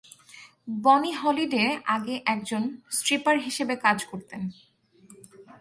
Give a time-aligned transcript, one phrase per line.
[0.83, 1.65] বনি হলিডে
[1.85, 2.63] আগে একজন
[2.91, 4.41] স্ট্রিপার হিসেবে কাজ করতেন।